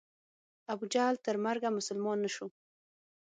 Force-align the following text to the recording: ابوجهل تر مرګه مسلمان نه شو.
ابوجهل 0.73 1.15
تر 1.25 1.35
مرګه 1.45 1.69
مسلمان 1.77 2.17
نه 2.25 2.29
شو. 2.35 2.47